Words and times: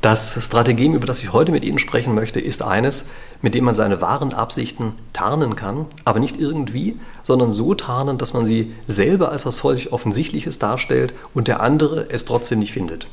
Das 0.00 0.44
Strategem, 0.44 0.94
über 0.94 1.06
das 1.06 1.22
ich 1.22 1.32
heute 1.32 1.50
mit 1.50 1.64
Ihnen 1.64 1.80
sprechen 1.80 2.14
möchte, 2.14 2.38
ist 2.38 2.62
eines, 2.62 3.06
mit 3.42 3.54
dem 3.54 3.64
man 3.64 3.74
seine 3.74 4.00
wahren 4.00 4.32
Absichten 4.32 4.94
tarnen 5.12 5.56
kann, 5.56 5.86
aber 6.04 6.20
nicht 6.20 6.40
irgendwie, 6.40 6.98
sondern 7.22 7.50
so 7.50 7.74
tarnen, 7.74 8.18
dass 8.18 8.34
man 8.34 8.46
sie 8.46 8.74
selber 8.86 9.30
als 9.30 9.46
was 9.46 9.58
völlig 9.58 9.92
Offensichtliches 9.92 10.58
darstellt 10.58 11.14
und 11.34 11.48
der 11.48 11.60
andere 11.60 12.10
es 12.10 12.24
trotzdem 12.24 12.58
nicht 12.58 12.72
findet. 12.72 13.06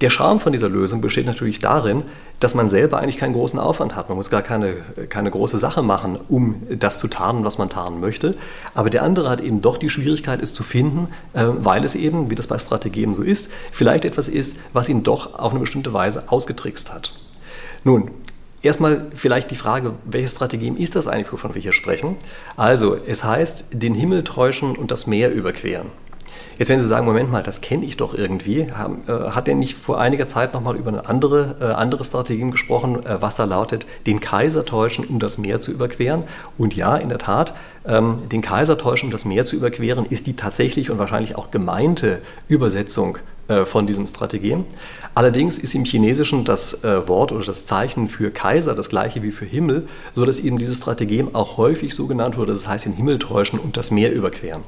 Der 0.00 0.10
Charme 0.10 0.40
von 0.40 0.52
dieser 0.52 0.68
Lösung 0.68 1.00
besteht 1.00 1.26
natürlich 1.26 1.60
darin, 1.60 2.02
dass 2.40 2.54
man 2.54 2.68
selber 2.68 2.98
eigentlich 2.98 3.16
keinen 3.16 3.32
großen 3.32 3.60
Aufwand 3.60 3.94
hat. 3.94 4.08
Man 4.08 4.18
muss 4.18 4.28
gar 4.28 4.42
keine, 4.42 4.76
keine 5.08 5.30
große 5.30 5.58
Sache 5.58 5.82
machen, 5.82 6.18
um 6.28 6.62
das 6.68 6.98
zu 6.98 7.06
tarnen, 7.06 7.44
was 7.44 7.58
man 7.58 7.70
tarnen 7.70 8.00
möchte. 8.00 8.36
Aber 8.74 8.90
der 8.90 9.04
andere 9.04 9.30
hat 9.30 9.40
eben 9.40 9.62
doch 9.62 9.78
die 9.78 9.88
Schwierigkeit, 9.88 10.42
es 10.42 10.52
zu 10.52 10.64
finden, 10.64 11.08
äh, 11.32 11.44
weil 11.46 11.84
es 11.84 11.94
eben, 11.94 12.28
wie 12.28 12.34
das 12.34 12.48
bei 12.48 12.58
Strategien 12.58 13.14
so 13.14 13.22
ist, 13.22 13.52
vielleicht 13.70 14.04
etwas 14.04 14.28
ist, 14.28 14.56
was 14.72 14.88
ihn 14.88 15.04
doch 15.04 15.38
auf 15.38 15.52
eine 15.52 15.60
bestimmte 15.60 15.92
Weise 15.92 16.24
ausgetrickst 16.26 16.92
hat. 16.92 17.14
Nun, 17.84 18.10
Erstmal 18.64 19.08
vielleicht 19.14 19.50
die 19.50 19.56
Frage, 19.56 19.92
welches 20.06 20.32
Strategien 20.32 20.78
ist 20.78 20.96
das 20.96 21.06
eigentlich, 21.06 21.30
wovon 21.30 21.54
wir 21.54 21.60
hier 21.60 21.74
sprechen? 21.74 22.16
Also, 22.56 22.96
es 23.06 23.22
heißt, 23.22 23.66
den 23.72 23.94
Himmel 23.94 24.24
täuschen 24.24 24.74
und 24.74 24.90
das 24.90 25.06
Meer 25.06 25.30
überqueren. 25.30 25.88
Jetzt 26.56 26.70
werden 26.70 26.80
Sie 26.80 26.86
sagen, 26.86 27.04
Moment 27.04 27.30
mal, 27.30 27.42
das 27.42 27.60
kenne 27.60 27.84
ich 27.84 27.98
doch 27.98 28.14
irgendwie. 28.14 28.60
Äh, 28.60 28.68
hat 29.08 29.48
er 29.48 29.54
nicht 29.54 29.76
vor 29.76 30.00
einiger 30.00 30.28
Zeit 30.28 30.54
nochmal 30.54 30.76
über 30.76 30.88
eine 30.88 31.06
andere, 31.06 31.56
äh, 31.60 31.64
andere 31.64 32.04
Strategien 32.04 32.52
gesprochen, 32.52 33.04
äh, 33.04 33.20
was 33.20 33.36
da 33.36 33.44
lautet, 33.44 33.84
den 34.06 34.20
Kaiser 34.20 34.64
täuschen, 34.64 35.04
um 35.04 35.18
das 35.18 35.36
Meer 35.36 35.60
zu 35.60 35.70
überqueren? 35.70 36.22
Und 36.56 36.74
ja, 36.74 36.96
in 36.96 37.10
der 37.10 37.18
Tat, 37.18 37.52
ähm, 37.84 38.22
den 38.32 38.40
Kaiser 38.40 38.78
täuschen, 38.78 39.08
um 39.08 39.12
das 39.12 39.26
Meer 39.26 39.44
zu 39.44 39.56
überqueren, 39.56 40.06
ist 40.06 40.26
die 40.26 40.36
tatsächlich 40.36 40.90
und 40.90 40.98
wahrscheinlich 40.98 41.36
auch 41.36 41.50
gemeinte 41.50 42.22
Übersetzung 42.48 43.18
von 43.66 43.86
diesem 43.86 44.06
Strategien. 44.06 44.64
Allerdings 45.14 45.58
ist 45.58 45.74
im 45.74 45.84
Chinesischen 45.84 46.44
das 46.44 46.82
äh, 46.82 47.06
Wort 47.06 47.30
oder 47.30 47.44
das 47.44 47.64
Zeichen 47.66 48.08
für 48.08 48.32
Kaiser 48.32 48.74
das 48.74 48.88
gleiche 48.88 49.22
wie 49.22 49.30
für 49.30 49.44
Himmel, 49.44 49.86
so 50.14 50.24
dass 50.24 50.40
eben 50.40 50.58
dieses 50.58 50.78
Strategem 50.78 51.34
auch 51.36 51.56
häufig 51.56 51.94
so 51.94 52.08
genannt 52.08 52.36
wurde, 52.36 52.52
das 52.52 52.66
heißt 52.66 52.86
den 52.86 52.94
Himmel 52.94 53.20
täuschen 53.20 53.60
und 53.60 53.76
das 53.76 53.92
Meer 53.92 54.12
überqueren. 54.12 54.62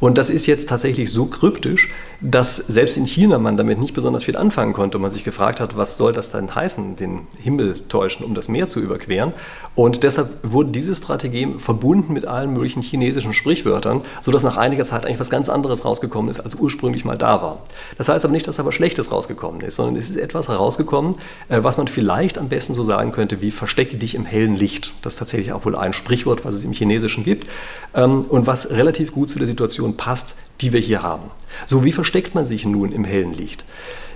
Und 0.00 0.16
das 0.16 0.30
ist 0.30 0.46
jetzt 0.46 0.70
tatsächlich 0.70 1.12
so 1.12 1.26
kryptisch, 1.26 1.90
dass 2.22 2.56
selbst 2.56 2.96
in 2.96 3.06
China 3.06 3.38
man 3.38 3.56
damit 3.56 3.80
nicht 3.80 3.92
besonders 3.92 4.24
viel 4.24 4.36
anfangen 4.36 4.72
konnte 4.72 4.96
und 4.96 5.02
man 5.02 5.10
sich 5.10 5.24
gefragt 5.24 5.60
hat, 5.60 5.76
was 5.76 5.96
soll 5.98 6.12
das 6.12 6.30
denn 6.30 6.54
heißen, 6.54 6.96
den 6.96 7.26
Himmel 7.38 7.74
täuschen, 7.88 8.24
um 8.24 8.34
das 8.34 8.48
Meer 8.48 8.68
zu 8.68 8.80
überqueren. 8.80 9.32
Und 9.74 10.04
deshalb 10.04 10.28
wurde 10.42 10.70
dieses 10.70 10.98
Strategem 10.98 11.58
verbunden 11.58 12.12
mit 12.12 12.26
allen 12.26 12.52
möglichen 12.52 12.82
chinesischen 12.82 13.32
Sprichwörtern, 13.34 14.02
sodass 14.20 14.42
nach 14.42 14.56
einiger 14.56 14.84
Zeit 14.84 15.04
eigentlich 15.04 15.20
was 15.20 15.30
ganz 15.30 15.48
anderes 15.48 15.84
rausgekommen 15.84 16.30
ist, 16.30 16.40
als 16.40 16.54
ursprünglich 16.54 17.04
mal 17.04 17.18
da 17.18 17.42
war. 17.42 17.58
Das 17.98 18.08
heißt 18.12 18.24
aber 18.24 18.32
nicht, 18.32 18.46
dass 18.48 18.60
aber 18.60 18.72
Schlechtes 18.72 19.10
rausgekommen 19.10 19.60
ist, 19.62 19.76
sondern 19.76 19.96
es 19.96 20.10
ist 20.10 20.16
etwas 20.16 20.48
herausgekommen, 20.48 21.16
äh, 21.48 21.62
was 21.62 21.76
man 21.76 21.88
vielleicht 21.88 22.38
am 22.38 22.48
besten 22.48 22.74
so 22.74 22.82
sagen 22.82 23.12
könnte 23.12 23.40
wie 23.40 23.50
verstecke 23.50 23.96
dich 23.96 24.14
im 24.14 24.24
hellen 24.24 24.56
Licht. 24.56 24.94
Das 25.02 25.14
ist 25.14 25.18
tatsächlich 25.18 25.52
auch 25.52 25.64
wohl 25.64 25.76
ein 25.76 25.92
Sprichwort, 25.92 26.44
was 26.44 26.54
es 26.54 26.64
im 26.64 26.72
Chinesischen 26.72 27.24
gibt 27.24 27.48
ähm, 27.94 28.22
und 28.22 28.46
was 28.46 28.70
relativ 28.70 29.12
gut 29.12 29.30
zu 29.30 29.38
der 29.38 29.46
Situation 29.46 29.96
passt, 29.96 30.36
die 30.60 30.72
wir 30.72 30.80
hier 30.80 31.02
haben. 31.02 31.30
So, 31.66 31.84
wie 31.84 31.92
versteckt 31.92 32.34
man 32.34 32.46
sich 32.46 32.64
nun 32.64 32.92
im 32.92 33.04
hellen 33.04 33.34
Licht? 33.34 33.64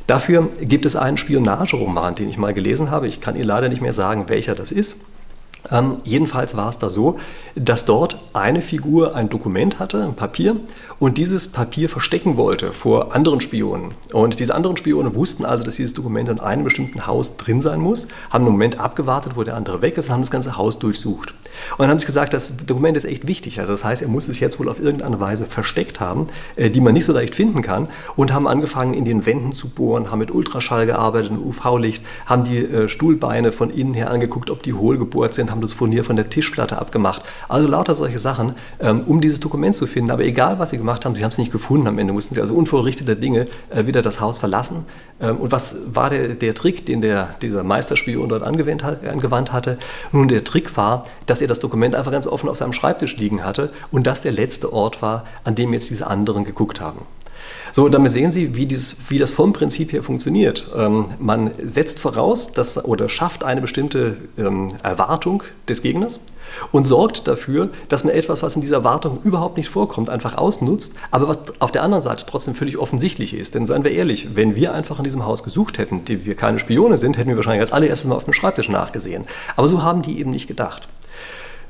Dafür 0.07 0.49
gibt 0.61 0.87
es 0.87 0.95
einen 0.95 1.19
Spionageroman, 1.19 2.15
den 2.15 2.29
ich 2.29 2.39
mal 2.39 2.55
gelesen 2.55 2.91
habe. 2.91 3.09
Ich 3.09 3.21
kann 3.21 3.35
Ihnen 3.35 3.45
leider 3.45 3.69
nicht 3.69 3.83
mehr 3.83 3.93
sagen, 3.93 4.29
welcher 4.29 4.55
das 4.55 4.71
ist. 4.71 4.97
Ähm, 5.71 5.99
jedenfalls 6.05 6.57
war 6.57 6.69
es 6.69 6.79
da 6.79 6.91
so, 6.91 7.19
dass 7.55 7.85
dort 7.85 8.19
eine 8.33 8.63
Figur 8.63 9.15
ein 9.15 9.29
Dokument 9.29 9.79
hatte, 9.79 10.03
ein 10.03 10.15
Papier, 10.15 10.57
und 10.99 11.19
dieses 11.19 11.49
Papier 11.49 11.89
verstecken 11.89 12.37
wollte 12.37 12.73
vor 12.73 13.15
anderen 13.15 13.41
Spionen. 13.41 13.93
Und 14.13 14.41
diese 14.41 14.55
anderen 14.55 14.77
Spione 14.77 15.15
wussten 15.15 15.45
also, 15.45 15.65
dass 15.65 15.77
dieses 15.77 15.93
Dokument 15.95 16.29
in 16.29 16.41
einem 16.41 16.65
bestimmten 16.65 17.07
Haus 17.07 17.37
drin 17.37 17.61
sein 17.61 17.81
muss, 17.81 18.09
haben 18.31 18.45
einen 18.45 18.53
Moment 18.53 18.81
abgewartet, 18.81 19.37
wo 19.37 19.43
der 19.43 19.57
andere 19.57 19.83
weg 19.83 19.99
ist 19.99 20.07
und 20.07 20.15
haben 20.15 20.21
das 20.23 20.31
ganze 20.31 20.57
Haus 20.57 20.79
durchsucht. 20.79 21.35
Und 21.73 21.81
dann 21.81 21.91
haben 21.91 21.99
sie 21.99 22.07
gesagt, 22.07 22.33
das 22.33 22.57
Dokument 22.67 22.97
ist 22.97 23.05
echt 23.05 23.27
wichtig. 23.27 23.61
Also 23.61 23.73
das 23.73 23.85
heißt, 23.85 24.03
er 24.03 24.09
muss 24.09 24.29
es 24.29 24.41
jetzt 24.41 24.59
wohl 24.59 24.69
auf 24.69 24.81
irgendeine 24.81 25.21
Weise 25.21 25.47
versteckt 25.47 26.01
haben, 26.01 26.29
äh, 26.57 26.71
die 26.71 26.81
man 26.81 26.95
nicht 26.95 27.05
so 27.05 27.13
leicht 27.13 27.35
finden 27.35 27.63
kann, 27.63 27.89
und 28.17 28.33
haben 28.33 28.47
angefangen, 28.47 28.95
in 28.95 29.05
den 29.05 29.27
Wänden 29.27 29.53
zu 29.53 29.69
bohren, 29.69 30.11
haben 30.11 30.19
mit 30.19 30.31
Ultraschall 30.31 30.87
gearbeitet, 30.87 31.33
mit 31.33 31.41
UV-Licht, 31.41 32.05
haben 32.27 32.45
die 32.45 32.59
äh, 32.59 32.89
Stuhlbeine 32.89 33.53
von 33.53 33.71
innen 33.71 33.95
her 33.95 34.11
angeguckt, 34.11 34.51
ob 34.51 34.63
die 34.63 34.75
hohl 34.75 34.99
gebohrt 34.99 35.35
sind, 35.35 35.51
haben 35.57 35.63
das 35.63 35.73
Furnier 35.73 36.05
von 36.05 36.17
der 36.17 36.29
Tischplatte 36.29 36.79
abgemacht. 36.79 37.23
Also 37.49 37.67
lauter 37.67 37.95
solche 37.95 38.19
Sachen, 38.19 38.55
ähm, 38.79 39.01
um 39.01 39.21
dieses 39.21 39.41
Dokument 39.41 39.75
zu 39.75 39.87
finden. 39.87 40.11
Aber 40.11 40.25
egal, 40.25 40.59
was 40.59 40.71
sie 40.71 40.79
gemacht 40.79 41.05
haben, 41.05 41.17
sie 41.17 41.25
haben 41.25 41.31
es 41.31 41.39
nicht 41.39 41.51
gefunden 41.51 41.89
am 41.89 41.99
Ende, 41.99 42.13
mussten 42.13 42.35
sie 42.35 42.41
also 42.41 42.55
unvorrichteter 42.55 43.15
Dinge 43.15 43.47
äh, 43.71 43.87
wieder 43.87 44.03
das 44.03 44.21
Haus 44.21 44.39
verlassen. 44.39 44.85
Ähm, 45.21 45.39
und 45.39 45.51
was 45.51 45.77
war 45.87 46.11
der, 46.11 46.29
der 46.29 46.55
Trick, 46.55 46.87
den 46.87 47.01
der, 47.01 47.31
dieser 47.41 47.65
Meisterspion 47.65 48.29
dort 48.29 48.43
angewandt, 48.43 48.85
angewandt 48.85 49.53
hatte? 49.53 49.79
Nun, 50.13 50.29
der 50.29 50.45
Trick 50.45 50.77
war, 50.77 51.05
dass 51.25 51.41
er 51.41 51.49
das 51.49 51.59
Dokument 51.61 51.95
einfach 51.95 52.13
ganz 52.13 52.27
offen 52.27 52.49
auf 52.49 52.59
seinem 52.59 52.73
Schreibtisch 52.73 53.17
liegen 53.17 53.43
hatte 53.43 53.71
und 53.91 54.07
das 54.07 54.23
der 54.23 54.33
letzte 54.33 54.73
Ort 54.73 55.03
war, 55.03 55.25
an 55.45 55.55
dem 55.55 55.73
jetzt 55.73 55.91
diese 55.91 56.07
anderen 56.07 56.45
geguckt 56.45 56.81
haben. 56.81 57.01
So, 57.73 57.89
damit 57.89 58.13
sehen 58.13 58.31
Sie, 58.31 58.55
wie, 58.55 58.67
dieses, 58.67 58.97
wie 59.09 59.19
das 59.19 59.31
vom 59.31 59.53
Prinzip 59.53 59.93
her 59.93 60.03
funktioniert. 60.03 60.71
Ähm, 60.77 61.07
man 61.19 61.51
setzt 61.65 61.99
voraus 61.99 62.53
dass, 62.53 62.83
oder 62.85 63.09
schafft 63.09 63.45
eine 63.45 63.61
bestimmte 63.61 64.17
ähm, 64.39 64.75
Erwartung 64.83 65.43
des 65.69 65.83
Gegners 65.83 66.21
und 66.73 66.87
sorgt 66.87 67.27
dafür, 67.27 67.71
dass 67.89 68.05
man 68.05 68.15
etwas, 68.15 68.43
was 68.43 68.55
in 68.55 68.63
dieser 68.63 68.77
Erwartung 68.77 69.21
überhaupt 69.23 69.57
nicht 69.57 69.69
vorkommt, 69.69 70.11
einfach 70.11 70.37
ausnutzt, 70.37 70.97
aber 71.11 71.29
was 71.29 71.39
auf 71.59 71.73
der 71.73 71.83
anderen 71.83 72.03
Seite 72.03 72.25
trotzdem 72.27 72.55
völlig 72.55 72.79
offensichtlich 72.79 73.35
ist. 73.35 73.55
Denn 73.55 73.67
seien 73.67 73.85
wir 73.85 73.91
ehrlich, 73.91 74.35
wenn 74.35 74.55
wir 74.55 74.73
einfach 74.73 74.99
in 74.99 75.05
diesem 75.05 75.25
Haus 75.25 75.43
gesucht 75.43 75.79
hätten, 75.79 76.05
die 76.05 76.25
wir 76.25 76.35
keine 76.35 76.59
Spione 76.59 76.97
sind, 76.97 77.19
hätten 77.19 77.29
wir 77.29 77.37
wahrscheinlich 77.37 77.63
als 77.63 77.73
allererstes 77.73 78.09
mal 78.09 78.17
auf 78.17 78.25
dem 78.25 78.33
Schreibtisch 78.33 78.69
nachgesehen. 78.69 79.25
Aber 79.57 79.69
so 79.69 79.83
haben 79.83 80.03
die 80.03 80.19
eben 80.19 80.31
nicht 80.31 80.47
gedacht. 80.47 80.89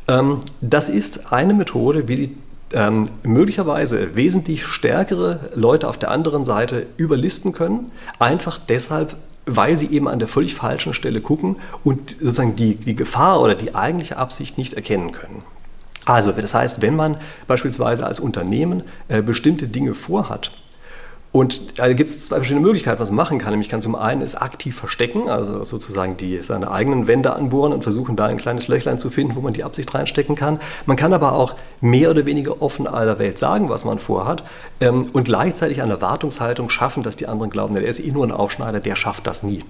Ähm, 0.09 0.39
das 0.61 0.89
ist 0.89 1.33
eine 1.33 1.55
Methode, 1.55 2.09
wie 2.09 2.17
Sie 2.17 2.37
ähm, 2.73 3.09
möglicherweise 3.23 4.17
wesentlich 4.17 4.65
stärkere 4.67 5.51
Leute 5.55 5.89
auf 5.89 5.99
der 5.99 6.11
anderen 6.11 6.45
Seite 6.45 6.87
überlisten 6.97 7.53
können, 7.53 7.93
einfach 8.19 8.59
deshalb, 8.59 9.17
weil 9.47 9.79
sie 9.79 9.87
eben 9.87 10.09
an 10.09 10.19
der 10.19 10.29
völlig 10.29 10.55
falschen 10.55 10.95
Stelle 10.95 11.21
gucken 11.21 11.57
und 11.85 12.13
sozusagen 12.13 12.57
die, 12.57 12.75
die 12.75 12.97
Gefahr 12.97 13.41
oder 13.41 13.55
die 13.55 13.75
eigentliche 13.75 14.17
Absicht 14.17 14.59
nicht 14.59 14.75
erkennen 14.75 15.13
können. 15.13 15.43
Also, 16.05 16.33
das 16.33 16.55
heißt, 16.55 16.83
wenn 16.83 16.95
man 16.95 17.17
beispielsweise 17.49 18.07
als 18.07 18.21
Unternehmen 18.21 18.83
äh, 19.09 19.23
bestimmte 19.23 19.67
Dinge 19.67 19.95
vorhat, 19.95 20.53
und 21.33 21.79
da 21.79 21.93
gibt 21.93 22.09
es 22.09 22.25
zwei 22.27 22.37
verschiedene 22.37 22.65
Möglichkeiten, 22.65 22.99
was 22.99 23.11
man 23.11 23.17
machen 23.17 23.39
kann. 23.39 23.51
Nämlich 23.51 23.69
kann 23.69 23.83
zum 23.83 23.95
einen 23.95 24.23
es 24.23 24.35
aktiv 24.35 24.75
verstecken, 24.75 25.29
also 25.29 25.65
sozusagen 25.65 26.17
die, 26.17 26.39
seine 26.39 26.71
eigenen 26.71 27.07
Wände 27.07 27.35
anbohren 27.35 27.75
und 27.75 27.83
versuchen, 27.83 28.17
da 28.17 28.25
ein 28.25 28.39
kleines 28.39 28.69
Löchlein 28.69 28.99
zu 28.99 29.11
finden, 29.11 29.37
wo 29.37 29.41
man 29.41 29.53
die 29.53 29.63
Absicht 29.63 29.95
reinstecken 29.95 30.35
kann. 30.35 30.61
Man 30.87 30.97
kann 30.97 31.13
aber 31.13 31.33
auch 31.33 31.55
mehr 31.83 32.11
oder 32.11 32.25
weniger 32.25 32.63
offen 32.63 32.87
aller 32.87 33.19
Welt 33.19 33.39
sagen, 33.39 33.69
was 33.69 33.85
man 33.85 33.99
vorhat 33.99 34.45
ähm, 34.81 35.11
und 35.13 35.25
gleichzeitig 35.25 35.83
eine 35.83 35.93
Erwartungshaltung 35.93 36.71
schaffen, 36.71 37.03
dass 37.03 37.17
die 37.17 37.27
anderen 37.27 37.51
glauben, 37.51 37.75
der 37.75 37.85
ist 37.85 38.01
eh 38.01 38.11
nur 38.13 38.27
ein 38.27 38.33
Aufschneider, 38.33 38.81
der 38.81 38.97
schafft 38.97 39.27
das 39.27 39.43
nie. 39.43 39.63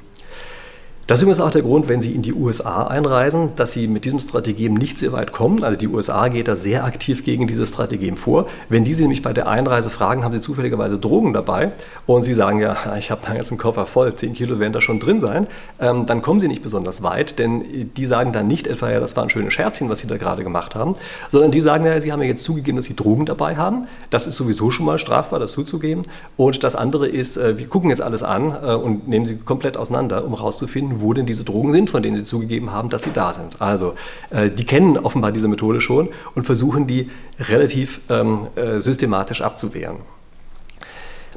Das 1.06 1.18
ist 1.18 1.22
übrigens 1.22 1.38
auch 1.38 1.52
der 1.52 1.62
Grund, 1.62 1.88
wenn 1.88 2.02
Sie 2.02 2.16
in 2.16 2.22
die 2.22 2.32
USA 2.32 2.88
einreisen, 2.88 3.50
dass 3.54 3.72
Sie 3.72 3.86
mit 3.86 4.04
diesem 4.04 4.18
Strategem 4.18 4.74
nicht 4.74 4.98
sehr 4.98 5.12
weit 5.12 5.30
kommen. 5.30 5.62
Also 5.62 5.78
die 5.78 5.86
USA 5.86 6.26
geht 6.26 6.48
da 6.48 6.56
sehr 6.56 6.82
aktiv 6.82 7.24
gegen 7.24 7.46
dieses 7.46 7.68
Strategem 7.68 8.16
vor. 8.16 8.48
Wenn 8.68 8.82
die 8.82 8.92
Sie 8.92 9.02
nämlich 9.02 9.22
bei 9.22 9.32
der 9.32 9.48
Einreise 9.48 9.88
fragen, 9.88 10.24
haben 10.24 10.32
Sie 10.32 10.40
zufälligerweise 10.40 10.98
Drogen 10.98 11.32
dabei 11.32 11.70
und 12.06 12.24
Sie 12.24 12.34
sagen, 12.34 12.58
ja, 12.58 12.76
ich 12.98 13.12
habe 13.12 13.20
meinen 13.22 13.36
ganzen 13.36 13.56
Koffer 13.56 13.86
voll, 13.86 14.16
10 14.16 14.34
Kilo 14.34 14.58
werden 14.58 14.72
da 14.72 14.80
schon 14.80 14.98
drin 14.98 15.20
sein, 15.20 15.46
ähm, 15.78 16.06
dann 16.06 16.22
kommen 16.22 16.40
Sie 16.40 16.48
nicht 16.48 16.64
besonders 16.64 17.04
weit, 17.04 17.38
denn 17.38 17.92
die 17.96 18.06
sagen 18.06 18.32
dann 18.32 18.48
nicht 18.48 18.66
etwa, 18.66 18.90
ja, 18.90 18.98
das 18.98 19.14
war 19.14 19.22
ein 19.22 19.30
schönes 19.30 19.54
Scherzchen, 19.54 19.88
was 19.88 20.00
Sie 20.00 20.08
da 20.08 20.16
gerade 20.16 20.42
gemacht 20.42 20.74
haben, 20.74 20.94
sondern 21.28 21.52
die 21.52 21.60
sagen, 21.60 21.86
ja, 21.86 22.00
Sie 22.00 22.10
haben 22.10 22.22
ja 22.22 22.28
jetzt 22.28 22.42
zugegeben, 22.42 22.78
dass 22.78 22.86
Sie 22.86 22.96
Drogen 22.96 23.26
dabei 23.26 23.54
haben. 23.56 23.86
Das 24.10 24.26
ist 24.26 24.34
sowieso 24.34 24.72
schon 24.72 24.86
mal 24.86 24.98
strafbar, 24.98 25.38
das 25.38 25.52
zuzugeben. 25.52 26.02
Und 26.36 26.64
das 26.64 26.74
andere 26.74 27.06
ist, 27.06 27.36
äh, 27.36 27.56
wir 27.58 27.68
gucken 27.68 27.90
jetzt 27.90 28.02
alles 28.02 28.24
an 28.24 28.56
äh, 28.60 28.74
und 28.74 29.06
nehmen 29.06 29.24
Sie 29.24 29.36
komplett 29.36 29.76
auseinander, 29.76 30.24
um 30.24 30.34
herauszufinden, 30.34 30.95
wo 31.00 31.12
denn 31.12 31.26
diese 31.26 31.44
Drogen 31.44 31.72
sind, 31.72 31.90
von 31.90 32.02
denen 32.02 32.16
sie 32.16 32.24
zugegeben 32.24 32.72
haben, 32.72 32.88
dass 32.88 33.02
sie 33.02 33.12
da 33.12 33.32
sind. 33.32 33.60
Also 33.60 33.94
äh, 34.30 34.50
die 34.50 34.64
kennen 34.64 34.96
offenbar 34.98 35.32
diese 35.32 35.48
Methode 35.48 35.80
schon 35.80 36.08
und 36.34 36.44
versuchen 36.44 36.86
die 36.86 37.10
relativ 37.38 38.00
ähm, 38.08 38.48
äh, 38.56 38.80
systematisch 38.80 39.42
abzuwehren. 39.42 39.96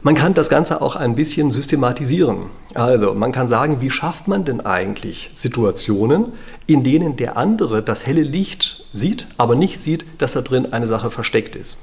Man 0.02 0.16
kann 0.16 0.34
das 0.34 0.48
Ganze 0.48 0.82
auch 0.82 0.96
ein 0.96 1.16
bisschen 1.16 1.52
systematisieren. 1.52 2.50
Also 2.74 3.14
man 3.14 3.34
kann 3.34 3.50
sagen, 3.50 3.82
wie 3.82 3.90
schafft 3.90 4.30
man 4.30 4.46
denn 4.46 4.62
eigentlich 4.62 5.32
Situationen, 5.36 6.34
in 6.68 6.86
denen 6.86 7.18
der 7.18 7.36
andere 7.36 7.84
das 7.84 8.08
helle 8.08 8.22
Licht 8.22 8.86
sieht, 8.94 9.28
aber 9.38 9.58
nicht 9.58 9.82
sieht, 9.82 10.06
dass 10.18 10.34
da 10.34 10.42
drin 10.42 10.72
eine 10.72 10.88
Sache 10.88 11.12
versteckt 11.12 11.58
ist. 11.58 11.80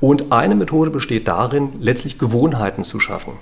Und 0.00 0.32
eine 0.32 0.54
Methode 0.54 0.90
besteht 0.90 1.28
darin, 1.28 1.72
letztlich 1.80 2.18
Gewohnheiten 2.18 2.82
zu 2.82 2.98
schaffen. 2.98 3.34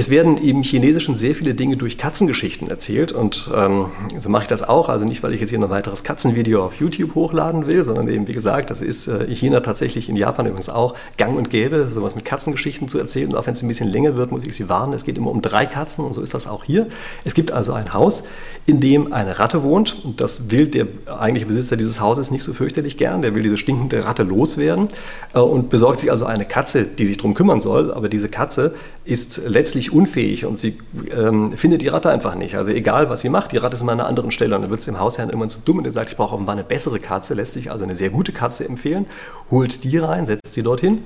Es 0.00 0.08
werden 0.08 0.38
im 0.38 0.62
Chinesischen 0.62 1.18
sehr 1.18 1.34
viele 1.34 1.52
Dinge 1.52 1.76
durch 1.76 1.98
Katzengeschichten 1.98 2.68
erzählt 2.68 3.12
und 3.12 3.50
ähm, 3.54 3.88
so 4.18 4.30
mache 4.30 4.44
ich 4.44 4.48
das 4.48 4.66
auch. 4.66 4.88
Also 4.88 5.04
nicht, 5.04 5.22
weil 5.22 5.34
ich 5.34 5.42
jetzt 5.42 5.50
hier 5.50 5.58
ein 5.58 5.68
weiteres 5.68 6.04
Katzenvideo 6.04 6.64
auf 6.64 6.76
YouTube 6.76 7.14
hochladen 7.14 7.66
will, 7.66 7.84
sondern 7.84 8.08
eben, 8.08 8.26
wie 8.26 8.32
gesagt, 8.32 8.70
das 8.70 8.80
ist 8.80 9.08
äh, 9.08 9.24
in 9.24 9.36
China 9.36 9.60
tatsächlich, 9.60 10.08
in 10.08 10.16
Japan 10.16 10.46
übrigens 10.46 10.70
auch, 10.70 10.94
gang 11.18 11.36
und 11.36 11.50
gäbe, 11.50 11.90
sowas 11.90 12.14
mit 12.14 12.24
Katzengeschichten 12.24 12.88
zu 12.88 12.98
erzählen. 12.98 13.28
Und 13.28 13.36
auch 13.36 13.44
wenn 13.44 13.52
es 13.52 13.60
ein 13.60 13.68
bisschen 13.68 13.88
länger 13.88 14.16
wird, 14.16 14.32
muss 14.32 14.46
ich 14.46 14.56
Sie 14.56 14.70
warnen, 14.70 14.94
es 14.94 15.04
geht 15.04 15.18
immer 15.18 15.30
um 15.30 15.42
drei 15.42 15.66
Katzen 15.66 16.02
und 16.02 16.14
so 16.14 16.22
ist 16.22 16.32
das 16.32 16.46
auch 16.46 16.64
hier. 16.64 16.86
Es 17.26 17.34
gibt 17.34 17.52
also 17.52 17.74
ein 17.74 17.92
Haus, 17.92 18.26
in 18.64 18.80
dem 18.80 19.12
eine 19.12 19.38
Ratte 19.38 19.62
wohnt 19.62 20.02
und 20.02 20.22
das 20.22 20.50
will 20.50 20.66
der 20.68 20.86
eigentliche 21.18 21.44
Besitzer 21.44 21.76
dieses 21.76 22.00
Hauses 22.00 22.30
nicht 22.30 22.44
so 22.44 22.54
fürchterlich 22.54 22.96
gern. 22.96 23.20
Der 23.20 23.34
will 23.34 23.42
diese 23.42 23.58
stinkende 23.58 24.06
Ratte 24.06 24.22
loswerden 24.22 24.88
äh, 25.34 25.40
und 25.40 25.68
besorgt 25.68 26.00
sich 26.00 26.10
also 26.10 26.24
eine 26.24 26.46
Katze, 26.46 26.84
die 26.84 27.04
sich 27.04 27.18
darum 27.18 27.34
kümmern 27.34 27.60
soll. 27.60 27.92
Aber 27.92 28.08
diese 28.08 28.30
Katze 28.30 28.74
ist 29.04 29.42
letztlich 29.46 29.89
unfähig 29.90 30.44
und 30.44 30.58
sie 30.58 30.78
ähm, 31.16 31.52
findet 31.56 31.82
die 31.82 31.88
Ratte 31.88 32.10
einfach 32.10 32.34
nicht. 32.34 32.56
Also 32.56 32.70
egal, 32.70 33.10
was 33.10 33.20
sie 33.20 33.28
macht, 33.28 33.52
die 33.52 33.56
Ratte 33.56 33.74
ist 33.74 33.82
immer 33.82 33.92
an 33.92 34.00
einer 34.00 34.08
anderen 34.08 34.30
Stelle 34.30 34.56
und 34.56 34.62
dann 34.62 34.70
wird 34.70 34.80
es 34.80 34.86
dem 34.86 34.98
Hausherrn 34.98 35.30
immer 35.30 35.48
zu 35.48 35.58
dumm 35.64 35.78
und 35.78 35.84
er 35.84 35.92
sagt, 35.92 36.10
ich 36.10 36.16
brauche 36.16 36.34
offenbar 36.34 36.54
eine 36.54 36.64
bessere 36.64 37.00
Katze, 37.00 37.34
lässt 37.34 37.54
sich 37.54 37.70
also 37.70 37.84
eine 37.84 37.96
sehr 37.96 38.10
gute 38.10 38.32
Katze 38.32 38.64
empfehlen, 38.64 39.06
holt 39.50 39.84
die 39.84 39.98
rein, 39.98 40.26
setzt 40.26 40.54
sie 40.54 40.62
dorthin. 40.62 41.02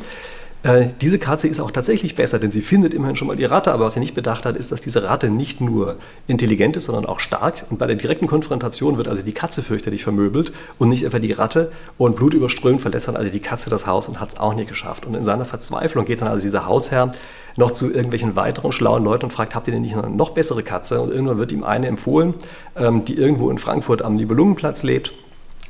Äh, 0.65 0.89
diese 1.03 1.19
Katze 1.19 1.47
ist 1.47 1.61
auch 1.61 1.71
tatsächlich 1.71 2.17
besser, 2.17 2.39
denn 2.39 2.51
sie 2.51 2.63
findet 2.63 2.95
immerhin 2.95 3.17
schon 3.17 3.29
mal 3.29 3.37
die 3.37 3.45
Ratte. 3.45 3.73
Aber 3.73 3.85
was 3.85 3.95
sie 3.95 4.01
nicht 4.01 4.15
bedacht 4.15 4.47
hat, 4.47 4.57
ist, 4.57 4.73
dass 4.73 4.81
diese 4.81 5.03
Ratte 5.03 5.29
nicht 5.29 5.61
nur 5.61 5.97
intelligent 6.27 6.77
ist, 6.77 6.87
sondern 6.87 7.05
auch 7.05 7.21
stark. 7.21 7.67
Und 7.69 7.79
bei 7.79 7.87
der 7.87 7.97
direkten 7.97 8.27
Konfrontation 8.27 8.97
wird 8.97 9.07
also 9.07 9.23
die 9.23 9.33
Katze 9.33 9.63
fürchterlich 9.63 10.03
vermöbelt 10.03 10.53
und 10.79 10.89
nicht 10.89 11.05
etwa 11.05 11.19
die 11.19 11.33
Ratte. 11.33 11.71
Und 11.99 12.17
blutüberströmt 12.17 12.81
verlässt 12.81 13.09
dann 13.09 13.17
also 13.17 13.31
die 13.31 13.41
Katze 13.41 13.69
das 13.69 13.87
Haus 13.87 14.09
und 14.09 14.21
hat 14.21 14.31
es 14.31 14.39
auch 14.39 14.55
nicht 14.55 14.71
geschafft. 14.71 15.05
Und 15.05 15.15
in 15.15 15.23
seiner 15.23 15.45
Verzweiflung 15.45 16.07
geht 16.07 16.23
dann 16.23 16.29
also 16.29 16.41
dieser 16.41 16.65
Hausherr 16.65 17.13
noch 17.57 17.71
zu 17.71 17.93
irgendwelchen 17.93 18.37
weiteren 18.37 18.73
schlauen 18.73 19.05
Leuten 19.05 19.27
und 19.27 19.31
fragt, 19.33 19.55
habt 19.55 19.69
ihr 19.69 19.73
denn 19.73 19.83
nicht 19.83 19.97
eine 19.97 20.11
noch 20.11 20.31
bessere 20.31 20.63
Katze? 20.63 21.01
Und 21.01 21.11
irgendwann 21.11 21.39
wird 21.39 21.53
ihm 21.53 21.65
eine 21.65 21.87
empfohlen, 21.87 22.35
ähm, 22.77 23.05
die 23.05 23.15
irgendwo 23.15 23.51
in 23.51 23.59
Frankfurt 23.59 24.03
am 24.03 24.17
Nibelungenplatz 24.17 24.83
lebt 24.83 25.13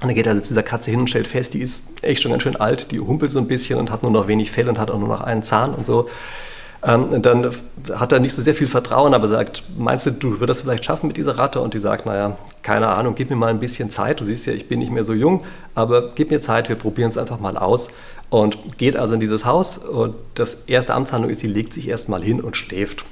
und 0.05 0.09
dann 0.09 0.17
geht 0.17 0.27
er 0.27 0.33
also 0.33 0.43
zu 0.43 0.49
dieser 0.49 0.63
Katze 0.63 0.91
hin 0.91 1.01
und 1.01 1.09
stellt 1.09 1.27
fest, 1.27 1.55
die 1.55 1.61
ist 1.61 2.05
echt 2.05 2.21
schon 2.21 2.33
ganz 2.33 2.43
schön 2.43 2.57
alt, 2.57 2.91
die 2.91 3.01
humpelt 3.01 3.31
so 3.31 3.39
ein 3.39 3.47
bisschen 3.47 3.79
und 3.79 3.91
hat 3.91 4.03
nur 4.03 4.13
noch 4.13 4.29
wenig 4.29 4.51
Fell 4.51 4.69
und 4.69 4.79
hat 4.79 4.91
auch 4.91 4.99
nur 4.99 5.09
noch 5.09 5.23
einen 5.23 5.43
Zahn 5.43 5.73
und 5.73 5.87
so. 5.87 6.11
Ähm, 6.87 7.23
dann 7.23 7.51
hat 7.95 8.13
er 8.13 8.21
nicht 8.21 8.35
so 8.35 8.43
sehr 8.43 8.55
viel 8.55 8.69
Vertrauen, 8.69 9.15
aber 9.15 9.27
sagt, 9.29 9.63
meinst 9.79 10.05
du, 10.05 10.11
du 10.11 10.41
würdest 10.41 10.49
das 10.49 10.61
vielleicht 10.63 10.85
schaffen 10.85 11.07
mit 11.07 11.17
dieser 11.17 11.39
Ratte? 11.39 11.61
Und 11.61 11.73
die 11.73 11.79
sagt, 11.79 12.05
naja, 12.05 12.37
keine 12.63 12.89
Ahnung, 12.89 13.15
gib 13.15 13.31
mir 13.31 13.37
mal 13.37 13.49
ein 13.49 13.59
bisschen 13.59 13.91
Zeit. 13.91 14.21
Du 14.21 14.25
siehst 14.25 14.47
ja, 14.47 14.53
ich 14.53 14.69
bin 14.69 14.81
nicht 14.81 14.93
mehr 14.93 15.05
so 15.05 15.15
jung, 15.15 15.45
aber 15.75 16.13
gib 16.15 16.31
mir 16.31 16.43
Zeit, 16.43 16.69
wir 16.69 16.77
probieren 16.77 17.09
es 17.09 17.17
einfach 17.17 17.41
mal 17.41 17.57
aus. 17.57 17.89
Und 18.29 18.79
geht 18.79 18.97
also 18.97 19.15
in 19.15 19.21
dieses 19.21 19.45
Haus 19.45 19.79
und 19.79 20.15
das 20.35 20.65
erste 20.67 20.93
Amtshandlung 20.93 21.31
ist, 21.31 21.41
sie 21.41 21.47
legt 21.47 21.73
sich 21.73 21.89
erst 21.89 22.09
mal 22.09 22.23
hin 22.23 22.41
und 22.41 22.57
schläft. 22.57 23.05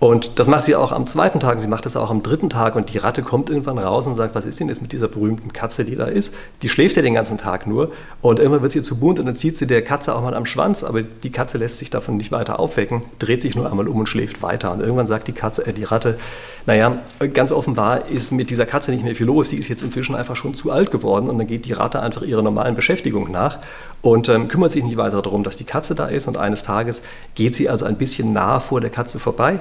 Und 0.00 0.38
das 0.38 0.46
macht 0.46 0.64
sie 0.64 0.76
auch 0.76 0.92
am 0.92 1.08
zweiten 1.08 1.40
Tag, 1.40 1.60
sie 1.60 1.66
macht 1.66 1.84
das 1.84 1.96
auch 1.96 2.10
am 2.10 2.22
dritten 2.22 2.48
Tag. 2.48 2.76
Und 2.76 2.94
die 2.94 2.98
Ratte 2.98 3.22
kommt 3.22 3.50
irgendwann 3.50 3.78
raus 3.78 4.06
und 4.06 4.14
sagt, 4.14 4.36
was 4.36 4.46
ist 4.46 4.60
denn 4.60 4.68
jetzt 4.68 4.80
mit 4.80 4.92
dieser 4.92 5.08
berühmten 5.08 5.52
Katze, 5.52 5.84
die 5.84 5.96
da 5.96 6.04
ist? 6.04 6.32
Die 6.62 6.68
schläft 6.68 6.94
ja 6.94 7.02
den 7.02 7.14
ganzen 7.14 7.36
Tag 7.36 7.66
nur. 7.66 7.90
Und 8.22 8.38
irgendwann 8.38 8.62
wird 8.62 8.70
sie 8.70 8.82
zu 8.82 8.96
bunt 8.96 9.18
und 9.18 9.26
dann 9.26 9.34
zieht 9.34 9.58
sie 9.58 9.66
der 9.66 9.82
Katze 9.82 10.14
auch 10.14 10.22
mal 10.22 10.34
am 10.34 10.46
Schwanz, 10.46 10.84
aber 10.84 11.02
die 11.02 11.30
Katze 11.30 11.58
lässt 11.58 11.78
sich 11.78 11.90
davon 11.90 12.16
nicht 12.16 12.30
weiter 12.30 12.60
aufwecken, 12.60 13.00
dreht 13.18 13.42
sich 13.42 13.56
nur 13.56 13.68
einmal 13.68 13.88
um 13.88 13.98
und 13.98 14.06
schläft 14.06 14.40
weiter. 14.40 14.70
Und 14.70 14.80
irgendwann 14.80 15.08
sagt 15.08 15.26
die 15.26 15.32
Katze, 15.32 15.66
äh, 15.66 15.72
die 15.72 15.82
Ratte, 15.82 16.16
naja, 16.64 16.98
ganz 17.32 17.50
offenbar 17.50 18.06
ist 18.06 18.30
mit 18.30 18.50
dieser 18.50 18.66
Katze 18.66 18.92
nicht 18.92 19.02
mehr 19.02 19.16
viel 19.16 19.26
los, 19.26 19.48
die 19.48 19.56
ist 19.56 19.66
jetzt 19.66 19.82
inzwischen 19.82 20.14
einfach 20.14 20.36
schon 20.36 20.54
zu 20.54 20.70
alt 20.70 20.92
geworden. 20.92 21.28
Und 21.28 21.38
dann 21.38 21.48
geht 21.48 21.64
die 21.64 21.72
Ratte 21.72 22.00
einfach 22.00 22.22
ihrer 22.22 22.42
normalen 22.42 22.76
Beschäftigung 22.76 23.32
nach 23.32 23.58
und 24.02 24.28
ähm, 24.28 24.46
kümmert 24.46 24.70
sich 24.70 24.84
nicht 24.84 24.96
weiter 24.96 25.22
darum, 25.22 25.42
dass 25.42 25.56
die 25.56 25.64
Katze 25.64 25.96
da 25.96 26.06
ist. 26.06 26.28
Und 26.28 26.36
eines 26.36 26.62
Tages 26.62 27.02
geht 27.34 27.56
sie 27.56 27.68
also 27.68 27.84
ein 27.84 27.96
bisschen 27.96 28.32
nah 28.32 28.60
vor 28.60 28.80
der 28.80 28.90
Katze 28.90 29.18
vorbei 29.18 29.58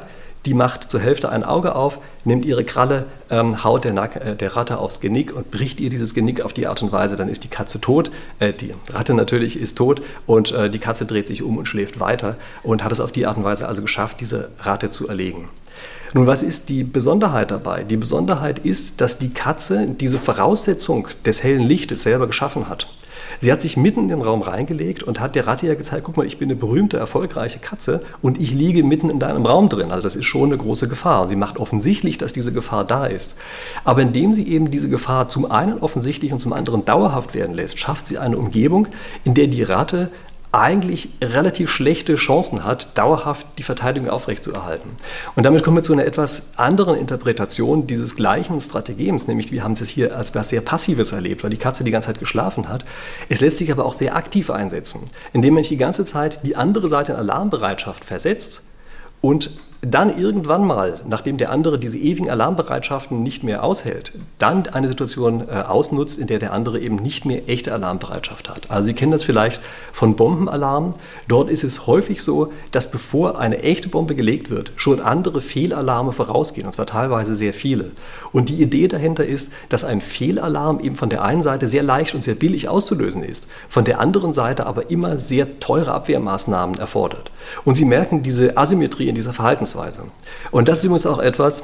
die 0.48 0.54
macht 0.54 0.90
zur 0.90 1.02
Hälfte 1.02 1.30
ein 1.30 1.44
Auge 1.44 1.76
auf, 1.76 2.00
nimmt 2.24 2.46
ihre 2.46 2.64
Kralle, 2.64 3.06
ähm, 3.30 3.66
haut 3.66 3.84
der, 3.84 3.92
Nack, 3.92 4.16
äh, 4.16 4.34
der, 4.34 4.56
Ratte 4.56 4.78
aufs 4.78 5.02
Genick 5.02 5.36
und 5.36 5.52
bricht 5.52 5.82
ihr 5.82 5.90
dieses 5.90 6.14
Genick 6.14 6.40
auf 6.40 6.54
die 6.54 6.68
Art 6.68 6.82
und 6.82 6.94
Weise, 6.94 7.18
dann 7.18 7.28
ist 7.28 7.44
die 7.44 7.50
Katze 7.50 7.82
tot. 7.82 8.12
Äh, 8.40 8.54
die 8.54 8.74
Ratte 8.90 9.14
natürlich 9.14 9.60
ist 9.60 9.78
tot 9.78 10.02
und 10.26 10.54
äh, 10.54 10.70
die 10.70 10.80
Katze 10.80 11.06
dreht 11.06 11.28
sich 11.28 11.44
um 11.44 11.58
und 11.58 11.68
schläft 11.68 12.00
weiter 12.00 12.38
und 12.64 12.82
hat 12.82 12.94
es 12.94 13.02
auf 13.02 13.12
die 13.12 13.26
Art 13.26 13.36
und 13.36 13.44
Weise 13.44 13.68
also 13.68 13.82
geschafft, 13.82 14.22
diese 14.22 14.52
Ratte 14.62 14.90
zu 14.90 15.10
erlegen. 15.10 15.50
Nun, 16.14 16.28
was 16.28 16.44
ist 16.44 16.70
die 16.70 16.86
Besonderheit 16.86 17.52
dabei? 17.52 17.84
Die 17.84 17.98
Besonderheit 17.98 18.60
ist, 18.60 19.02
dass 19.02 19.20
die 19.20 19.32
Katze 19.32 19.86
diese 20.00 20.18
Voraussetzung 20.18 21.10
des 21.26 21.44
hellen 21.44 21.64
Lichtes 21.64 22.04
selber 22.04 22.28
geschaffen 22.28 22.70
hat. 22.70 22.88
Sie 23.40 23.52
hat 23.52 23.62
sich 23.62 23.78
mitten 23.78 24.02
in 24.02 24.08
den 24.10 24.22
Raum 24.22 24.42
reingelegt 24.42 25.04
und 25.04 25.20
hat 25.20 25.36
der 25.36 25.48
Ratte 25.48 25.68
ja 25.68 25.76
gezeigt, 25.76 26.04
guck 26.04 26.18
mal, 26.18 26.26
ich 26.26 26.38
bin 26.38 26.50
eine 26.50 26.56
berühmte, 26.56 26.98
erfolgreiche 26.98 27.60
Katze 27.60 28.02
und 28.22 28.40
ich 28.40 28.52
liege 28.52 28.84
mitten 28.84 29.10
in 29.10 29.20
deinem 29.20 29.46
Raum 29.46 29.70
drin. 29.70 29.92
Also 29.92 30.04
das 30.04 30.16
ist 30.16 30.26
schon 30.26 30.50
eine 30.50 30.58
große 30.58 30.88
Gefahr. 30.88 31.28
Sie 31.28 31.36
macht 31.36 31.58
offensichtlich, 31.58 32.18
dass 32.18 32.34
diese 32.34 32.52
Gefahr 32.52 32.84
da 32.84 33.06
ist. 33.06 33.36
Aber 33.84 34.02
indem 34.02 34.34
sie 34.34 34.48
eben 34.48 34.72
diese 34.72 34.90
Gefahr 34.90 35.30
zum 35.30 35.50
einen 35.50 35.80
offensichtlich 35.80 36.34
und 36.34 36.40
zum 36.40 36.54
anderen 36.54 36.86
dauerhaft 36.86 37.34
werden 37.36 37.56
lässt, 37.56 37.80
schafft 37.80 38.08
sie 38.08 38.18
eine 38.18 38.38
Umgebung, 38.38 38.88
in 39.24 39.34
der 39.34 39.48
die 39.48 39.64
Ratte 39.64 40.12
eigentlich 40.58 41.10
relativ 41.22 41.70
schlechte 41.70 42.16
Chancen 42.16 42.64
hat, 42.64 42.98
dauerhaft 42.98 43.46
die 43.60 43.64
Verteidigung 43.64 44.10
aufrechtzuerhalten. 44.10 44.90
Und 45.36 45.46
damit 45.46 45.64
kommen 45.64 45.78
wir 45.78 45.84
zu 45.84 45.94
einer 45.94 46.06
etwas 46.06 46.58
anderen 46.58 46.96
Interpretation 46.96 47.86
dieses 47.86 48.16
gleichen 48.16 48.60
Strategems, 48.60 49.28
nämlich 49.28 49.52
wir 49.52 49.64
haben 49.64 49.74
es 49.74 49.88
hier 49.88 50.16
als 50.16 50.30
etwas 50.30 50.50
sehr 50.50 50.62
Passives 50.62 51.12
erlebt, 51.12 51.44
weil 51.44 51.52
die 51.52 51.58
Katze 51.58 51.84
die 51.84 51.92
ganze 51.92 52.08
Zeit 52.08 52.20
geschlafen 52.20 52.70
hat. 52.70 52.86
Es 53.30 53.40
lässt 53.40 53.60
sich 53.60 53.72
aber 53.72 53.86
auch 53.86 53.94
sehr 53.94 54.16
aktiv 54.16 54.50
einsetzen, 54.50 55.02
indem 55.32 55.54
man 55.54 55.64
die 55.64 55.78
ganze 55.78 56.06
Zeit 56.06 56.44
die 56.44 56.56
andere 56.56 56.88
Seite 56.88 57.12
in 57.12 57.20
Alarmbereitschaft 57.20 58.04
versetzt 58.04 58.64
und 59.22 59.52
dann 59.82 60.18
irgendwann 60.18 60.66
mal, 60.66 61.02
nachdem 61.08 61.38
der 61.38 61.52
andere 61.52 61.78
diese 61.78 61.98
ewigen 61.98 62.30
Alarmbereitschaften 62.30 63.22
nicht 63.22 63.44
mehr 63.44 63.64
aushält, 63.64 64.12
dann 64.40 64.66
eine 64.68 64.88
Situation 64.88 65.48
äh, 65.48 65.62
ausnutzt, 65.62 66.18
in 66.18 66.28
der 66.28 66.40
der 66.40 66.54
andere 66.54 66.80
eben 66.80 66.96
nicht 66.96 67.26
mehr 67.26 67.48
echte 67.48 67.74
Alarmbereitschaft 67.74 68.50
hat. 68.50 68.72
Also 68.72 68.88
Sie 68.88 68.94
kennen 68.94 69.12
das 69.12 69.24
vielleicht 69.24 69.62
von 69.94 70.16
Bombenalarmen. 70.16 70.94
Dort 71.28 71.50
ist 71.50 71.64
es 71.64 71.86
häufig 71.86 72.24
so, 72.24 72.52
dass 72.72 72.90
bevor 72.90 73.40
eine 73.40 73.62
echte 73.62 73.88
Bombe 73.88 74.16
gelegt 74.16 74.50
wird, 74.50 74.72
schon 74.78 75.00
andere 75.00 75.42
Fehlalarme 75.42 76.12
vorausgehen, 76.12 76.66
und 76.66 76.74
zwar 76.74 76.88
teilweise 76.88 77.36
sehr 77.36 77.54
viele. 77.54 77.92
Und 78.32 78.50
die 78.50 78.62
Idee 78.62 78.88
dahinter 78.88 79.26
ist, 79.26 79.52
dass 79.70 79.84
ein 79.84 80.02
Fehlalarm 80.02 80.80
eben 80.80 80.96
von 80.96 81.10
der 81.10 81.24
einen 81.24 81.44
Seite 81.44 81.68
sehr 81.68 81.84
leicht 81.84 82.16
und 82.16 82.24
sehr 82.24 82.36
billig 82.36 82.68
auszulösen 82.68 83.24
ist, 83.24 83.46
von 83.70 83.86
der 83.86 84.00
anderen 84.00 84.34
Seite 84.34 84.66
aber 84.66 84.90
immer 84.90 85.20
sehr 85.20 85.60
teure 85.60 85.92
Abwehrmaßnahmen 85.94 86.80
erfordert. 86.80 87.32
Und 87.64 87.76
Sie 87.76 87.86
merken 87.86 88.24
diese 88.24 88.58
Asymmetrie 88.58 89.08
in 89.08 89.16
dieser 89.16 89.34
Verhaltensweise. 89.34 89.68
Verhaltensweise. 89.78 90.12
Und 90.52 90.68
das 90.68 90.80
ist 90.80 90.86
übrigens 90.86 91.06
auch 91.06 91.20
etwas, 91.20 91.64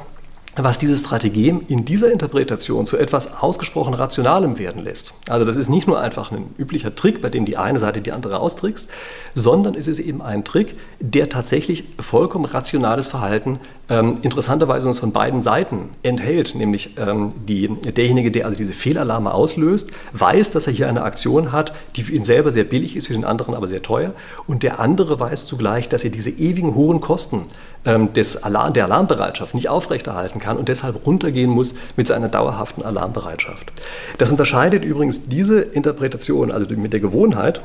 was 0.56 0.78
diese 0.78 0.96
Strategie 0.96 1.48
in 1.66 1.84
dieser 1.84 2.12
Interpretation 2.12 2.86
zu 2.86 2.96
etwas 2.96 3.42
ausgesprochen 3.42 3.92
Rationalem 3.92 4.56
werden 4.56 4.82
lässt. 4.82 5.14
Also 5.28 5.44
das 5.44 5.56
ist 5.56 5.68
nicht 5.68 5.88
nur 5.88 6.00
einfach 6.00 6.30
ein 6.30 6.54
üblicher 6.58 6.94
Trick, 6.94 7.20
bei 7.20 7.28
dem 7.28 7.44
die 7.44 7.56
eine 7.56 7.80
Seite 7.80 8.00
die 8.00 8.12
andere 8.12 8.38
austrickst, 8.38 8.88
sondern 9.34 9.74
es 9.74 9.88
ist 9.88 9.98
eben 9.98 10.22
ein 10.22 10.44
Trick, 10.44 10.76
der 11.00 11.28
tatsächlich 11.28 11.84
vollkommen 11.98 12.44
rationales 12.44 13.08
Verhalten 13.08 13.58
ähm, 13.88 14.18
interessanterweise 14.22 14.88
uns 14.88 14.98
von 14.98 15.12
beiden 15.12 15.42
Seiten 15.42 15.90
enthält, 16.02 16.54
nämlich 16.54 16.96
ähm, 16.98 17.32
die, 17.46 17.68
derjenige, 17.68 18.30
der 18.30 18.46
also 18.46 18.56
diese 18.56 18.72
Fehlalarme 18.72 19.32
auslöst, 19.34 19.92
weiß, 20.12 20.52
dass 20.52 20.66
er 20.66 20.72
hier 20.72 20.88
eine 20.88 21.02
Aktion 21.02 21.52
hat, 21.52 21.74
die 21.96 22.02
für 22.02 22.12
ihn 22.12 22.24
selber 22.24 22.50
sehr 22.50 22.64
billig 22.64 22.96
ist, 22.96 23.08
für 23.08 23.12
den 23.12 23.24
anderen 23.24 23.54
aber 23.54 23.68
sehr 23.68 23.82
teuer. 23.82 24.12
Und 24.46 24.62
der 24.62 24.80
andere 24.80 25.20
weiß 25.20 25.46
zugleich, 25.46 25.88
dass 25.88 26.04
er 26.04 26.10
diese 26.10 26.30
ewigen 26.30 26.74
hohen 26.74 27.00
Kosten 27.00 27.46
ähm, 27.84 28.12
des 28.14 28.42
Alarm, 28.42 28.72
der 28.72 28.84
Alarmbereitschaft 28.84 29.54
nicht 29.54 29.68
aufrechterhalten 29.68 30.40
kann 30.40 30.56
und 30.56 30.68
deshalb 30.68 31.06
runtergehen 31.06 31.50
muss 31.50 31.74
mit 31.96 32.06
seiner 32.06 32.28
dauerhaften 32.28 32.82
Alarmbereitschaft. 32.82 33.72
Das 34.18 34.30
unterscheidet 34.30 34.84
übrigens 34.84 35.28
diese 35.28 35.60
Interpretation, 35.60 36.50
also 36.50 36.74
mit 36.74 36.92
der 36.92 37.00
Gewohnheit, 37.00 37.60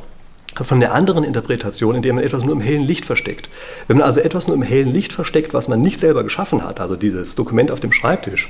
von 0.64 0.80
der 0.80 0.94
anderen 0.94 1.24
Interpretation, 1.24 1.96
in 1.96 2.02
der 2.02 2.14
man 2.14 2.24
etwas 2.24 2.44
nur 2.44 2.54
im 2.54 2.62
hellen 2.62 2.84
Licht 2.84 3.06
versteckt. 3.06 3.50
Wenn 3.88 3.98
man 3.98 4.06
also 4.06 4.20
etwas 4.20 4.48
nur 4.48 4.56
im 4.56 4.62
hellen 4.62 4.92
Licht 4.92 5.14
versteckt, 5.14 5.54
was 5.54 5.68
man 5.68 5.82
nicht 5.82 6.00
selber 6.00 6.24
geschaffen 6.24 6.64
hat, 6.64 6.80
also 6.80 6.96
dieses 6.96 7.36
Dokument 7.36 7.72
auf 7.72 7.80
dem 7.80 7.92
Schreibtisch, 7.92 8.50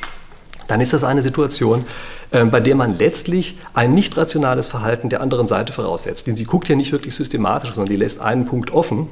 dann 0.68 0.82
ist 0.82 0.94
das 0.94 1.04
eine 1.04 1.24
Situation, 1.24 1.86
äh, 2.32 2.46
bei 2.46 2.60
der 2.60 2.76
man 2.76 2.98
letztlich 2.98 3.58
ein 3.74 3.92
nicht 3.92 4.16
rationales 4.18 4.68
Verhalten 4.68 5.10
der 5.10 5.22
anderen 5.22 5.48
Seite 5.48 5.74
voraussetzt. 5.74 6.28
Denn 6.28 6.36
sie 6.36 6.46
guckt 6.46 6.70
ja 6.70 6.76
nicht 6.76 6.92
wirklich 6.92 7.16
systematisch, 7.16 7.74
sondern 7.74 7.92
die 7.92 7.98
lässt 7.98 8.22
einen 8.22 8.46
Punkt 8.46 8.72
offen 8.72 9.08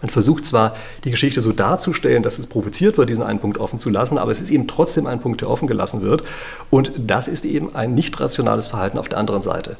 man 0.00 0.10
versucht 0.10 0.46
zwar, 0.46 0.76
die 1.04 1.10
Geschichte 1.10 1.40
so 1.40 1.52
darzustellen, 1.52 2.22
dass 2.22 2.38
es 2.38 2.46
provoziert 2.46 2.98
wird, 2.98 3.08
diesen 3.08 3.22
einen 3.22 3.38
Punkt 3.38 3.58
offen 3.58 3.78
zu 3.78 3.90
lassen, 3.90 4.18
aber 4.18 4.32
es 4.32 4.40
ist 4.40 4.50
eben 4.50 4.66
trotzdem 4.66 5.06
ein 5.06 5.20
Punkt, 5.20 5.40
der 5.40 5.50
offen 5.50 5.66
gelassen 5.68 6.02
wird. 6.02 6.24
Und 6.70 6.92
das 6.96 7.28
ist 7.28 7.44
eben 7.44 7.74
ein 7.74 7.94
nicht 7.94 8.18
rationales 8.20 8.68
Verhalten 8.68 8.98
auf 8.98 9.08
der 9.08 9.18
anderen 9.18 9.42
Seite. 9.42 9.76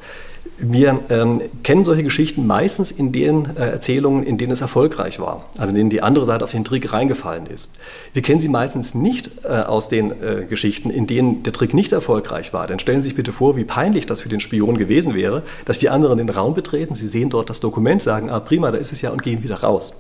Wir 0.63 1.01
ähm, 1.09 1.41
kennen 1.63 1.85
solche 1.85 2.03
Geschichten 2.03 2.47
meistens 2.47 2.91
in 2.91 3.13
den 3.13 3.57
äh, 3.57 3.71
Erzählungen, 3.71 4.23
in 4.25 4.37
denen 4.37 4.53
es 4.53 4.61
erfolgreich 4.61 5.19
war, 5.19 5.47
also 5.57 5.71
in 5.71 5.77
denen 5.77 5.91
die 5.91 6.03
andere 6.03 6.27
Seite 6.27 6.45
auf 6.45 6.51
den 6.51 6.65
Trick 6.65 6.93
reingefallen 6.93 7.47
ist. 7.47 7.71
Wir 8.13 8.21
kennen 8.21 8.41
sie 8.41 8.49
meistens 8.49 8.95
nicht 8.95 9.31
äh, 9.45 9.49
aus 9.49 9.89
den 9.89 10.11
äh, 10.11 10.45
Geschichten, 10.49 10.91
in 10.91 11.07
denen 11.07 11.43
der 11.45 11.55
Trick 11.55 11.73
nicht 11.73 11.93
erfolgreich 11.93 12.53
war. 12.53 12.67
Denn 12.67 12.79
stellen 12.79 13.01
Sie 13.01 13.09
sich 13.09 13.17
bitte 13.17 13.33
vor, 13.33 13.57
wie 13.57 13.65
peinlich 13.65 14.05
das 14.05 14.21
für 14.21 14.29
den 14.29 14.41
Spion 14.41 14.77
gewesen 14.77 15.15
wäre, 15.15 15.43
dass 15.65 15.79
die 15.79 15.89
anderen 15.89 16.19
den 16.19 16.29
Raum 16.29 16.53
betreten, 16.53 16.95
sie 16.95 17.09
sehen 17.09 17.31
dort 17.31 17.49
das 17.49 17.61
Dokument, 17.61 18.03
sagen, 18.03 18.29
ah 18.29 18.41
prima, 18.41 18.71
da 18.71 18.77
ist 18.77 18.93
es 18.93 19.01
ja 19.01 19.11
und 19.11 19.23
gehen 19.23 19.43
wieder 19.43 19.61
raus. 19.61 19.95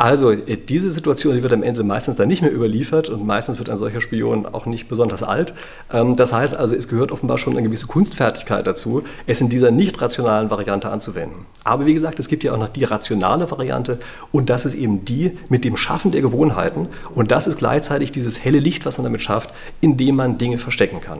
Also 0.00 0.30
äh, 0.30 0.56
diese 0.56 0.90
Situation 0.90 1.36
die 1.36 1.42
wird 1.42 1.52
am 1.52 1.62
Ende 1.62 1.82
meistens 1.82 2.16
dann 2.16 2.26
nicht 2.26 2.40
mehr 2.40 2.50
überliefert 2.50 3.10
und 3.10 3.26
meistens 3.26 3.58
wird 3.58 3.68
ein 3.68 3.76
solcher 3.76 4.00
Spion 4.00 4.46
auch 4.46 4.64
nicht 4.64 4.88
besonders 4.88 5.22
alt. 5.22 5.52
Ähm, 5.92 6.16
das 6.16 6.32
heißt 6.32 6.56
also, 6.56 6.74
es 6.74 6.88
gehört 6.88 7.12
offenbar 7.12 7.36
schon 7.36 7.52
eine 7.52 7.62
gewisse 7.62 7.86
Kunstfertigkeit 7.86 8.66
dazu, 8.66 9.04
es 9.26 9.42
in 9.42 9.50
dieser 9.50 9.70
nicht 9.70 10.00
rationalen 10.00 10.50
Variante 10.50 10.88
anzuwenden. 10.88 11.44
Aber 11.64 11.84
wie 11.84 11.92
gesagt, 11.92 12.18
es 12.18 12.28
gibt 12.28 12.44
ja 12.44 12.54
auch 12.54 12.58
noch 12.58 12.70
die 12.70 12.84
rationale 12.84 13.50
Variante 13.50 13.98
und 14.32 14.48
das 14.48 14.64
ist 14.64 14.74
eben 14.74 15.04
die 15.04 15.36
mit 15.50 15.66
dem 15.66 15.76
Schaffen 15.76 16.12
der 16.12 16.22
Gewohnheiten 16.22 16.88
und 17.14 17.30
das 17.30 17.46
ist 17.46 17.58
gleichzeitig 17.58 18.10
dieses 18.10 18.42
helle 18.42 18.58
Licht, 18.58 18.86
was 18.86 18.96
man 18.96 19.04
damit 19.04 19.20
schafft, 19.20 19.50
indem 19.82 20.16
man 20.16 20.38
Dinge 20.38 20.56
verstecken 20.56 21.02
kann. 21.02 21.18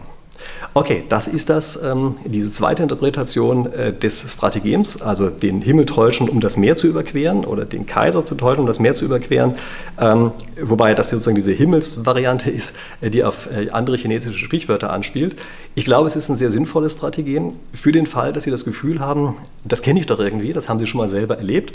Okay, 0.72 1.04
das 1.08 1.26
ist 1.26 1.50
das, 1.50 1.82
ähm, 1.82 2.16
diese 2.24 2.52
zweite 2.52 2.82
Interpretation 2.82 3.72
äh, 3.72 3.92
des 3.92 4.32
Strategems, 4.32 5.02
also 5.02 5.28
den 5.28 5.62
Himmel 5.62 5.86
täuschen, 5.86 6.28
um 6.28 6.40
das 6.40 6.56
Meer 6.56 6.76
zu 6.76 6.86
überqueren 6.86 7.44
oder 7.44 7.64
den 7.64 7.86
Kaiser 7.86 8.24
zu 8.24 8.36
täuschen, 8.36 8.60
um 8.60 8.66
das 8.66 8.78
Meer 8.78 8.94
zu 8.94 9.04
überqueren. 9.04 9.56
Ähm, 9.98 10.30
wobei 10.60 10.94
das 10.94 11.10
sozusagen 11.10 11.34
diese 11.34 11.52
Himmelsvariante 11.52 12.50
ist, 12.50 12.74
äh, 13.00 13.10
die 13.10 13.24
auf 13.24 13.48
äh, 13.50 13.70
andere 13.70 13.96
chinesische 13.96 14.38
Sprichwörter 14.38 14.92
anspielt. 14.92 15.36
Ich 15.74 15.84
glaube, 15.84 16.06
es 16.06 16.14
ist 16.14 16.28
ein 16.28 16.36
sehr 16.36 16.50
sinnvolles 16.50 16.92
Strategem 16.92 17.54
für 17.72 17.90
den 17.90 18.06
Fall, 18.06 18.32
dass 18.32 18.44
Sie 18.44 18.50
das 18.50 18.64
Gefühl 18.64 19.00
haben, 19.00 19.36
das 19.64 19.82
kenne 19.82 19.98
ich 19.98 20.06
doch 20.06 20.20
irgendwie, 20.20 20.52
das 20.52 20.68
haben 20.68 20.78
Sie 20.78 20.86
schon 20.86 20.98
mal 20.98 21.08
selber 21.08 21.38
erlebt. 21.38 21.72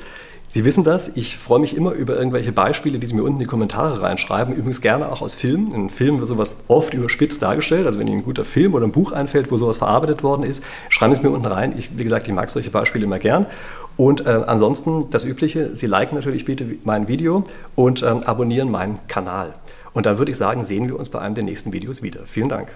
Sie 0.52 0.64
wissen 0.64 0.86
das, 0.86 1.16
ich 1.16 1.38
freue 1.38 1.60
mich 1.60 1.76
immer 1.76 1.92
über 1.92 2.16
irgendwelche 2.16 2.54
Beispiele, 2.54 2.98
die 2.98 3.08
Sie 3.08 3.14
mir 3.14 3.24
unten 3.24 3.36
in 3.36 3.40
die 3.40 3.46
Kommentare 3.46 4.02
reinschreiben. 4.02 4.56
Übrigens 4.56 4.80
gerne 4.80 5.12
auch 5.12 5.22
aus 5.22 5.34
Filmen. 5.34 5.74
In 5.74 5.90
Filmen 5.90 6.20
wird 6.20 6.30
sowas 6.30 6.64
oft 6.70 6.94
überspitzt 6.94 7.42
dargestellt. 7.42 7.86
Also 7.86 8.00
wenn 8.00 8.08
Ihnen 8.08 8.20
ein 8.20 8.26
guter 8.26 8.46
Film 8.46 8.74
oder 8.74 8.86
ein 8.86 8.94
Buch 8.94 9.12
einfällt, 9.12 9.52
wo 9.52 9.58
sowas 9.58 9.78
verarbeitet 9.78 10.24
worden 10.24 10.44
ist, 10.44 10.64
schreiben 10.88 11.14
Sie 11.14 11.20
es 11.20 11.24
mir 11.24 11.32
unten 11.32 11.48
rein. 11.48 11.76
Ich, 11.78 11.98
wie 11.98 12.04
gesagt, 12.04 12.28
ich 12.28 12.34
mag 12.34 12.50
solche 12.50 12.70
Beispiele 12.70 13.04
immer 13.04 13.20
gern. 13.20 13.48
Und 13.98 14.26
äh, 14.26 14.44
ansonsten 14.48 15.10
das 15.10 15.26
Übliche, 15.26 15.76
Sie 15.76 15.88
liken 15.88 16.16
natürlich 16.16 16.46
bitte 16.46 16.66
mein 16.84 17.08
Video 17.08 17.44
und 17.76 18.02
ähm, 18.04 18.24
abonnieren 18.24 18.72
meinen 18.72 19.00
Kanal. 19.08 19.54
Und 19.94 20.06
dann 20.06 20.18
würde 20.18 20.32
ich 20.32 20.38
sagen, 20.38 20.66
sehen 20.66 20.88
wir 20.88 21.00
uns 21.00 21.10
bei 21.10 21.20
einem 21.20 21.36
der 21.36 21.44
nächsten 21.44 21.72
Videos 21.74 22.02
wieder. 22.02 22.22
Vielen 22.26 22.50
Dank. 22.50 22.76